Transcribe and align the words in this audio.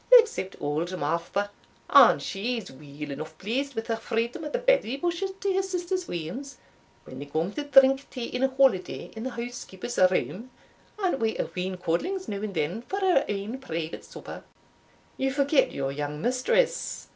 except 0.13 0.59
auld 0.59 0.97
Martha, 0.99 1.51
and 1.91 2.23
she's 2.23 2.71
weel 2.71 3.11
eneugh 3.11 3.37
pleased 3.37 3.75
wi' 3.75 3.83
the 3.83 3.95
freedom 3.95 4.43
o' 4.43 4.49
the 4.49 4.57
berry 4.57 4.97
bushes 4.97 5.29
to 5.39 5.53
her 5.53 5.61
sister's 5.61 6.07
weans, 6.07 6.57
when 7.03 7.19
they 7.19 7.25
come 7.25 7.53
to 7.53 7.63
drink 7.65 8.09
tea 8.09 8.25
in 8.25 8.41
a 8.41 8.47
holiday 8.47 9.11
in 9.15 9.21
the 9.25 9.29
housekeeper's 9.29 9.99
room, 10.09 10.49
and 10.97 11.21
wi' 11.21 11.35
a 11.37 11.43
wheen 11.53 11.77
codlings 11.77 12.27
now 12.27 12.37
and 12.41 12.55
then 12.55 12.81
for 12.81 12.99
her 12.99 13.23
ain 13.27 13.59
private 13.59 14.03
supper." 14.03 14.43
"You 15.17 15.31
forget 15.31 15.71
your 15.71 15.91
young 15.91 16.19
mistress." 16.19 17.07